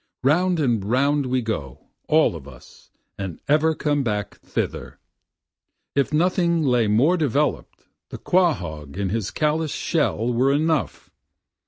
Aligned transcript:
(Round 0.23 0.59
and 0.59 0.83
round 0.83 1.27
we 1.27 1.43
go, 1.43 1.85
all 2.07 2.35
of 2.35 2.47
us, 2.47 2.89
and 3.19 3.39
ever 3.47 3.75
come 3.75 4.01
back 4.01 4.39
thither,) 4.39 4.97
If 5.93 6.11
nothing 6.11 6.63
lay 6.63 6.87
more 6.87 7.17
develop'd 7.17 7.85
the 8.09 8.17
quahaug 8.17 8.97
in 8.97 9.11
its 9.15 9.29
callous 9.29 9.71
shell 9.71 10.33
were 10.33 10.51
enough. 10.51 11.11